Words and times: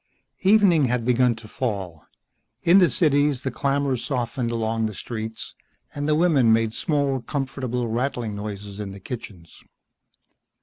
Evening 0.41 0.85
had 0.85 1.05
begun 1.05 1.35
to 1.35 1.47
fall. 1.47 2.07
In 2.63 2.79
the 2.79 2.89
cities 2.89 3.43
the 3.43 3.51
clamor 3.51 3.95
softened 3.97 4.49
along 4.49 4.87
the 4.87 4.95
streets, 4.95 5.53
and 5.93 6.09
the 6.09 6.15
women 6.15 6.51
made 6.51 6.73
small, 6.73 7.21
comfortable, 7.21 7.87
rattling 7.87 8.33
noises 8.33 8.79
in 8.79 8.93
the 8.93 8.99
kitchens. 8.99 9.63